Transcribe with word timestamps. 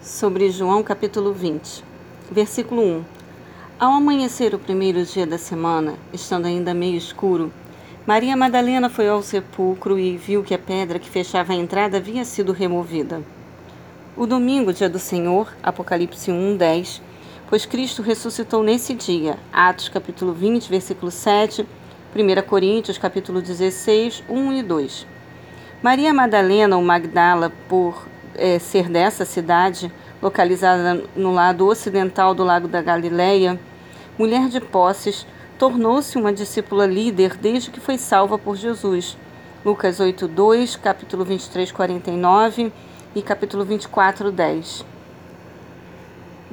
sobre 0.00 0.48
João 0.50 0.82
capítulo 0.82 1.32
20, 1.32 1.84
versículo 2.30 2.82
1. 2.82 3.04
Ao 3.80 3.92
amanhecer 3.92 4.54
o 4.54 4.58
primeiro 4.58 5.04
dia 5.04 5.26
da 5.26 5.38
semana, 5.38 5.94
estando 6.12 6.46
ainda 6.46 6.72
meio 6.72 6.96
escuro, 6.96 7.52
Maria 8.06 8.36
Madalena 8.36 8.88
foi 8.88 9.08
ao 9.08 9.22
sepulcro 9.22 9.98
e 9.98 10.16
viu 10.16 10.44
que 10.44 10.54
a 10.54 10.58
pedra 10.58 11.00
que 11.00 11.10
fechava 11.10 11.52
a 11.52 11.56
entrada 11.56 11.96
havia 11.96 12.24
sido 12.24 12.52
removida. 12.52 13.22
O 14.16 14.24
domingo, 14.24 14.72
dia 14.72 14.88
do 14.88 15.00
Senhor, 15.00 15.52
Apocalipse 15.62 16.30
1, 16.30 16.56
10, 16.56 17.02
pois 17.50 17.66
Cristo 17.66 18.00
ressuscitou 18.00 18.62
nesse 18.62 18.94
dia, 18.94 19.36
Atos 19.52 19.88
capítulo 19.88 20.32
20, 20.32 20.68
versículo 20.70 21.10
7, 21.10 21.66
1 22.14 22.42
Coríntios 22.48 22.98
capítulo 22.98 23.42
16, 23.42 24.24
1 24.28 24.52
e 24.52 24.62
2. 24.62 25.06
Maria 25.82 26.14
Madalena 26.14 26.76
ou 26.76 26.82
Magdala, 26.82 27.52
por 27.68 28.06
é, 28.38 28.58
ser 28.58 28.88
dessa 28.88 29.24
cidade, 29.24 29.92
localizada 30.22 31.04
no 31.14 31.32
lado 31.32 31.66
ocidental 31.66 32.34
do 32.34 32.44
Lago 32.44 32.68
da 32.68 32.80
Galileia, 32.80 33.60
mulher 34.18 34.48
de 34.48 34.60
posses, 34.60 35.26
tornou-se 35.58 36.16
uma 36.16 36.32
discípula 36.32 36.86
líder 36.86 37.36
desde 37.36 37.70
que 37.70 37.80
foi 37.80 37.98
salva 37.98 38.38
por 38.38 38.56
Jesus. 38.56 39.16
Lucas 39.64 40.00
8:2, 40.00 40.78
capítulo 40.80 41.24
23, 41.24 41.72
49 41.72 42.72
e 43.14 43.22
capítulo 43.22 43.64
24, 43.64 44.30
10. 44.30 44.84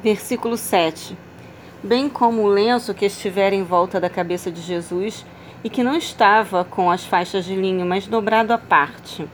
Versículo 0.02 0.58
7. 0.58 1.17
Bem 1.83 2.09
como 2.09 2.41
o 2.41 2.47
lenço 2.47 2.94
que 2.94 3.05
estivera 3.05 3.53
em 3.53 3.63
volta 3.63 3.99
da 3.99 4.09
cabeça 4.09 4.52
de 4.52 4.59
Jesus 4.59 5.23
e 5.63 5.70
que 5.70 5.83
não 5.83 5.95
estava 5.95 6.63
com 6.63 6.89
as 6.89 7.05
faixas 7.05 7.45
de 7.45 7.55
linho, 7.55 7.86
mas 7.86 8.08
dobrado 8.08 8.53
à 8.53 8.58
parte. 8.58 9.27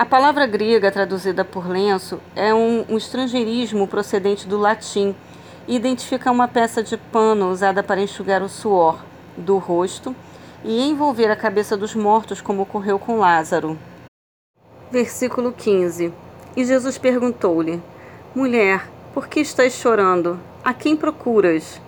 A 0.00 0.06
palavra 0.06 0.46
grega 0.46 0.90
traduzida 0.90 1.44
por 1.44 1.68
lenço 1.68 2.22
é 2.34 2.54
um, 2.54 2.86
um 2.88 2.96
estrangeirismo 2.96 3.86
procedente 3.86 4.48
do 4.48 4.56
latim 4.56 5.14
e 5.68 5.76
identifica 5.76 6.30
uma 6.30 6.48
peça 6.48 6.82
de 6.82 6.96
pano 6.96 7.50
usada 7.50 7.82
para 7.82 8.00
enxugar 8.00 8.42
o 8.42 8.48
suor 8.48 9.04
do 9.36 9.58
rosto 9.58 10.16
e 10.64 10.88
envolver 10.88 11.30
a 11.30 11.36
cabeça 11.36 11.76
dos 11.76 11.94
mortos, 11.94 12.40
como 12.40 12.62
ocorreu 12.62 12.98
com 12.98 13.18
Lázaro. 13.18 13.78
Versículo 14.90 15.52
15: 15.52 16.10
E 16.56 16.64
Jesus 16.64 16.96
perguntou-lhe: 16.96 17.82
Mulher, 18.34 18.88
por 19.12 19.28
que 19.28 19.40
estás 19.40 19.74
chorando? 19.74 20.40
A 20.64 20.72
quem 20.72 20.96
procuras? 20.96 21.78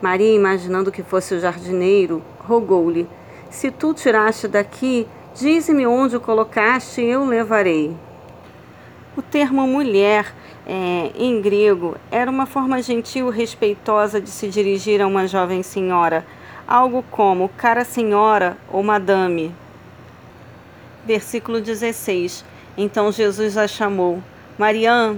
Maria, 0.00 0.34
imaginando 0.34 0.90
que 0.90 1.02
fosse 1.02 1.34
o 1.34 1.40
jardineiro, 1.40 2.22
rogou-lhe: 2.38 3.06
Se 3.50 3.70
tu 3.70 3.92
tiraste 3.92 4.48
daqui, 4.48 5.06
Dize-me 5.34 5.86
onde 5.86 6.16
o 6.16 6.20
colocaste, 6.20 7.00
eu 7.00 7.24
levarei. 7.24 7.96
O 9.16 9.22
termo 9.22 9.66
mulher, 9.66 10.34
é, 10.66 11.12
em 11.14 11.40
grego, 11.40 11.96
era 12.10 12.28
uma 12.28 12.46
forma 12.46 12.82
gentil 12.82 13.32
e 13.32 13.36
respeitosa 13.36 14.20
de 14.20 14.28
se 14.28 14.48
dirigir 14.48 15.00
a 15.00 15.06
uma 15.06 15.28
jovem 15.28 15.62
senhora, 15.62 16.26
algo 16.66 17.04
como 17.10 17.48
cara 17.48 17.84
senhora 17.84 18.56
ou 18.68 18.82
madame. 18.82 19.54
Versículo 21.06 21.60
16. 21.60 22.44
Então 22.76 23.12
Jesus 23.12 23.56
a 23.56 23.68
chamou. 23.68 24.20
Mariã, 24.58 25.16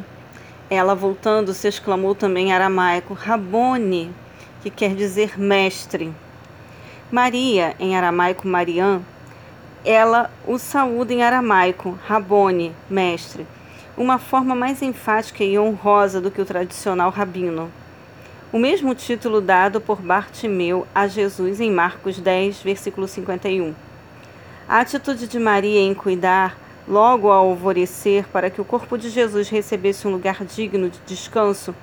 ela 0.68 0.94
voltando-se 0.94 1.66
exclamou 1.66 2.14
também 2.14 2.48
em 2.48 2.52
aramaico, 2.52 3.14
Rabone, 3.14 4.12
que 4.62 4.68
quer 4.68 4.94
dizer 4.94 5.40
mestre. 5.40 6.14
Maria, 7.10 7.74
em 7.78 7.96
aramaico 7.96 8.46
Mariã, 8.46 9.02
ela 9.84 10.30
o 10.46 10.58
saúda 10.58 11.12
em 11.12 11.22
aramaico, 11.22 11.98
Rabone, 12.06 12.72
mestre, 12.88 13.46
uma 13.96 14.16
forma 14.16 14.54
mais 14.54 14.80
enfática 14.80 15.42
e 15.42 15.58
honrosa 15.58 16.20
do 16.20 16.30
que 16.30 16.40
o 16.40 16.44
tradicional 16.44 17.10
rabino. 17.10 17.70
O 18.52 18.58
mesmo 18.58 18.94
título 18.94 19.40
dado 19.40 19.80
por 19.80 20.00
Bartimeu 20.00 20.86
a 20.94 21.08
Jesus 21.08 21.60
em 21.60 21.70
Marcos 21.70 22.18
10, 22.18 22.62
versículo 22.62 23.08
51. 23.08 23.74
A 24.68 24.80
atitude 24.80 25.26
de 25.26 25.38
Maria 25.40 25.80
em 25.80 25.94
cuidar, 25.94 26.56
logo 26.86 27.30
ao 27.30 27.48
alvorecer, 27.48 28.24
para 28.28 28.50
que 28.50 28.60
o 28.60 28.64
corpo 28.64 28.96
de 28.96 29.10
Jesus 29.10 29.48
recebesse 29.48 30.06
um 30.06 30.12
lugar 30.12 30.44
digno 30.44 30.88
de 30.88 30.98
descanso, 31.06 31.74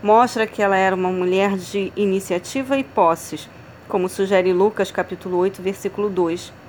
mostra 0.00 0.46
que 0.46 0.62
ela 0.62 0.76
era 0.76 0.94
uma 0.94 1.10
mulher 1.10 1.56
de 1.56 1.92
iniciativa 1.96 2.78
e 2.78 2.84
posses, 2.84 3.48
como 3.88 4.08
sugere 4.08 4.52
Lucas 4.52 4.92
capítulo 4.92 5.36
8, 5.38 5.60
versículo 5.60 6.08
2 6.08 6.59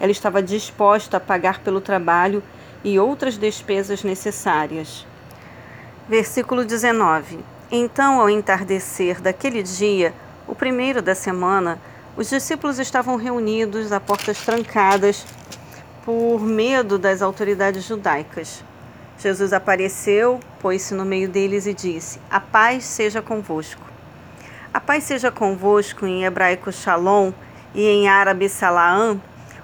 ela 0.00 0.12
estava 0.12 0.42
disposta 0.42 1.16
a 1.16 1.20
pagar 1.20 1.60
pelo 1.60 1.80
trabalho 1.80 2.42
e 2.84 2.98
outras 2.98 3.36
despesas 3.36 4.04
necessárias. 4.04 5.06
Versículo 6.08 6.64
19. 6.64 7.40
Então, 7.70 8.20
ao 8.20 8.30
entardecer 8.30 9.20
daquele 9.20 9.62
dia, 9.62 10.14
o 10.46 10.54
primeiro 10.54 11.02
da 11.02 11.14
semana, 11.14 11.78
os 12.16 12.30
discípulos 12.30 12.78
estavam 12.78 13.16
reunidos 13.16 13.92
a 13.92 14.00
portas 14.00 14.38
trancadas 14.40 15.26
por 16.04 16.40
medo 16.40 16.98
das 16.98 17.20
autoridades 17.20 17.84
judaicas. 17.84 18.64
Jesus 19.18 19.52
apareceu, 19.52 20.40
pôs-se 20.60 20.94
no 20.94 21.04
meio 21.04 21.28
deles 21.28 21.66
e 21.66 21.74
disse: 21.74 22.20
A 22.30 22.40
paz 22.40 22.84
seja 22.84 23.20
convosco. 23.20 23.82
A 24.72 24.80
paz 24.80 25.04
seja 25.04 25.30
convosco 25.30 26.06
em 26.06 26.24
hebraico 26.24 26.72
shalom 26.72 27.32
e 27.74 27.84
em 27.84 28.08
árabe 28.08 28.48
salaam 28.48 29.20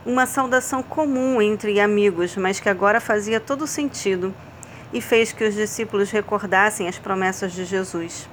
uma 0.06 0.26
saudação 0.26 0.82
comum 0.82 1.40
entre 1.40 1.80
amigos, 1.80 2.36
mas 2.36 2.60
que 2.60 2.68
agora 2.68 3.00
fazia 3.00 3.40
todo 3.40 3.66
sentido 3.66 4.34
e 4.92 5.00
fez 5.00 5.32
que 5.32 5.44
os 5.44 5.54
discípulos 5.54 6.10
recordassem 6.10 6.86
as 6.86 6.98
promessas 6.98 7.52
de 7.52 7.64
Jesus. 7.64 8.28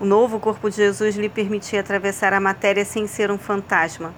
O 0.00 0.04
novo 0.04 0.38
corpo 0.38 0.70
de 0.70 0.76
Jesus 0.76 1.16
lhe 1.16 1.28
permitia 1.28 1.80
atravessar 1.80 2.32
a 2.32 2.40
matéria 2.40 2.84
sem 2.84 3.06
ser 3.06 3.30
um 3.30 3.36
fantasma. 3.36 4.14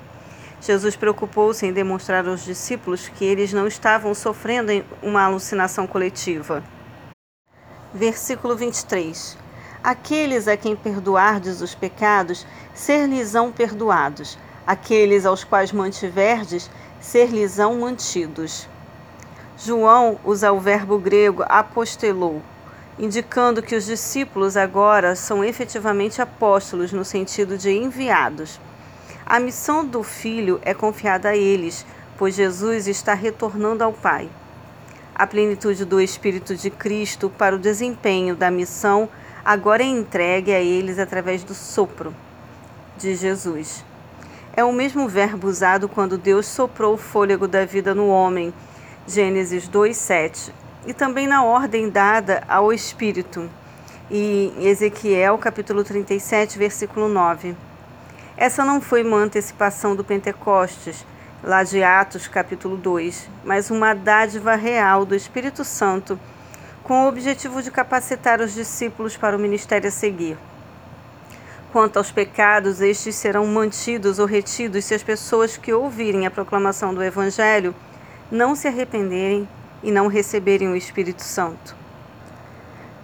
Jesus 0.61 0.95
preocupou-se 0.95 1.67
em 1.67 1.73
demonstrar 1.73 2.29
aos 2.29 2.45
discípulos 2.45 3.09
que 3.09 3.25
eles 3.25 3.53
não 3.53 3.67
estavam 3.67 4.15
sofrendo 4.15 4.85
uma 5.03 5.25
alucinação 5.25 5.87
coletiva. 5.89 6.63
Versículo 7.93 8.55
23. 8.55 9.37
Aqueles 9.83 10.47
a 10.47 10.57
quem 10.57 10.77
perdoardes 10.77 11.61
os 11.61 11.75
pecados, 11.75 12.47
ser-lhes-ão 12.73 13.51
perdoados. 13.51 14.39
Aqueles 14.65 15.27
aos 15.27 15.43
quais 15.43 15.73
mantiverdes, 15.73 16.71
ser-lhes-ão 17.03 17.81
mantidos. 17.81 18.69
João 19.59 20.19
usa 20.25 20.53
o 20.53 20.61
verbo 20.61 20.99
grego 20.99 21.45
apostelou, 21.49 22.41
indicando 22.99 23.61
que 23.61 23.75
os 23.75 23.85
discípulos 23.85 24.57
agora 24.57 25.17
são 25.17 25.45
efetivamente 25.45 26.23
apóstolos 26.23 26.93
no 26.93 27.05
sentido 27.05 27.59
de 27.59 27.71
enviados. 27.71 28.61
A 29.27 29.41
missão 29.41 29.85
do 29.85 30.03
Filho 30.03 30.61
é 30.63 30.73
confiada 30.73 31.31
a 31.31 31.37
eles, 31.37 31.85
pois 32.17 32.37
Jesus 32.37 32.87
está 32.87 33.15
retornando 33.15 33.83
ao 33.83 33.93
Pai. 33.93 34.29
A 35.15 35.27
plenitude 35.27 35.85
do 35.85 36.01
Espírito 36.01 36.55
de 36.55 36.71
Cristo 36.71 37.29
para 37.29 37.55
o 37.55 37.59
desempenho 37.59 38.37
da 38.37 38.51
missão 38.51 39.09
agora 39.45 39.83
é 39.83 39.87
entregue 39.87 40.53
a 40.53 40.61
eles 40.61 40.99
através 40.99 41.43
do 41.43 41.53
sopro 41.53 42.15
de 42.97 43.15
Jesus 43.17 43.85
é 44.55 44.63
o 44.63 44.73
mesmo 44.73 45.09
verbo 45.09 45.49
usado 45.49 45.89
quando 45.89 46.19
Deus 46.19 46.47
soprou 46.47 46.95
o 46.95 46.99
fôlego 46.99 47.49
da 47.49 47.65
vida 47.65 47.95
no 47.95 48.09
homem, 48.09 48.53
Gênesis 49.07 49.67
2:7, 49.67 50.53
e 50.87 50.93
também 50.93 51.27
na 51.27 51.43
ordem 51.43 51.89
dada 51.89 52.43
ao 52.47 52.73
Espírito, 52.73 53.49
Ezequiel 54.11 55.39
capítulo 55.39 55.83
37, 55.83 56.59
versículo 56.59 57.09
9. 57.09 57.57
Essa 58.37 58.65
não 58.65 58.81
foi 58.81 59.03
uma 59.03 59.17
antecipação 59.17 59.97
do 59.97 60.05
Pentecostes, 60.05 61.07
lá 61.43 61.63
de 61.63 61.83
Atos 61.83 62.29
capítulo 62.29 62.77
2, 62.77 63.29
mas 63.45 63.71
uma 63.71 63.95
dádiva 63.95 64.55
real 64.55 65.07
do 65.07 65.15
Espírito 65.15 65.65
Santo, 65.65 66.21
com 66.83 67.05
o 67.05 67.09
objetivo 67.09 67.63
de 67.63 67.71
capacitar 67.71 68.41
os 68.41 68.53
discípulos 68.53 69.17
para 69.17 69.37
o 69.37 69.41
ministério 69.41 69.89
a 69.89 69.91
seguir. 69.91 70.37
Quanto 71.73 71.97
aos 71.97 72.13
pecados, 72.13 72.83
estes 72.83 73.15
serão 73.15 73.47
mantidos 73.47 74.19
ou 74.19 74.27
retidos 74.27 74.85
se 74.85 74.95
as 74.95 75.03
pessoas 75.03 75.57
que 75.57 75.73
ouvirem 75.73 76.27
a 76.27 76.31
proclamação 76.31 76.93
do 76.93 77.03
Evangelho 77.03 77.75
não 78.31 78.55
se 78.55 78.69
arrependerem 78.69 79.49
e 79.83 79.91
não 79.91 80.07
receberem 80.07 80.69
o 80.69 80.77
Espírito 80.77 81.23
Santo. 81.23 81.75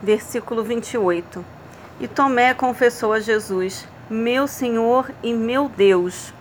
Versículo 0.02 0.62
28. 0.62 1.42
E 1.98 2.06
Tomé 2.06 2.52
confessou 2.52 3.14
a 3.14 3.20
Jesus: 3.20 3.88
Meu 4.10 4.46
Senhor 4.46 5.10
e 5.22 5.32
meu 5.32 5.70
Deus. 5.70 6.34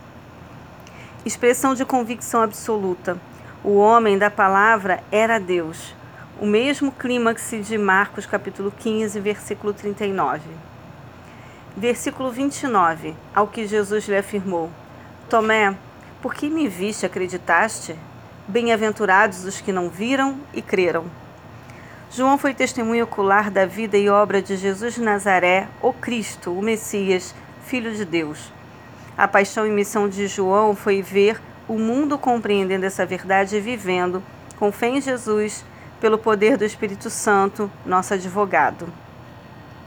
Expressão 1.25 1.73
de 1.73 1.85
convicção 1.85 2.41
absoluta. 2.41 3.17
O 3.63 3.77
homem 3.77 4.17
da 4.17 4.29
palavra 4.29 5.01
era 5.09 5.39
Deus. 5.39 5.95
O 6.41 6.45
mesmo 6.45 6.91
clímax 6.91 7.51
de 7.63 7.77
Marcos 7.77 8.25
capítulo 8.25 8.69
15, 8.69 9.17
versículo 9.21 9.73
39. 9.73 10.41
Versículo 11.79 12.31
29, 12.31 13.13
ao 13.35 13.45
que 13.45 13.67
Jesus 13.67 14.07
lhe 14.07 14.17
afirmou: 14.17 14.71
Tomé, 15.29 15.77
por 16.23 16.33
que 16.33 16.49
me 16.49 16.67
viste 16.67 17.05
acreditaste? 17.05 17.95
Bem-aventurados 18.47 19.45
os 19.45 19.61
que 19.61 19.71
não 19.71 19.87
viram 19.87 20.39
e 20.55 20.59
creram. 20.59 21.05
João 22.09 22.35
foi 22.35 22.55
testemunho 22.55 23.03
ocular 23.03 23.51
da 23.51 23.67
vida 23.67 23.95
e 23.95 24.09
obra 24.09 24.41
de 24.41 24.57
Jesus 24.57 24.95
de 24.95 25.01
Nazaré, 25.01 25.67
o 25.79 25.93
Cristo, 25.93 26.51
o 26.51 26.63
Messias, 26.63 27.35
Filho 27.67 27.93
de 27.93 28.05
Deus. 28.05 28.51
A 29.15 29.27
paixão 29.27 29.67
e 29.67 29.69
missão 29.69 30.09
de 30.09 30.25
João 30.25 30.75
foi 30.75 31.03
ver 31.03 31.39
o 31.67 31.77
mundo 31.77 32.17
compreendendo 32.17 32.87
essa 32.87 33.05
verdade 33.05 33.55
e 33.55 33.61
vivendo, 33.61 34.23
com 34.57 34.71
fé 34.71 34.87
em 34.87 34.99
Jesus, 34.99 35.63
pelo 36.01 36.17
poder 36.17 36.57
do 36.57 36.65
Espírito 36.65 37.11
Santo, 37.11 37.69
nosso 37.85 38.15
advogado. 38.15 38.91